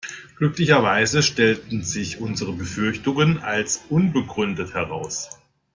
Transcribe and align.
Glücklicherweise 0.37 1.21
stellten 1.21 1.83
sich 1.83 2.19
unsere 2.19 2.53
Befürchtungen 2.53 3.37
als 3.37 3.85
unbegründet 3.91 4.73
heraus. 4.73 5.29